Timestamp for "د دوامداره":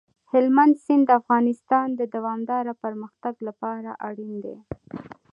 1.99-2.73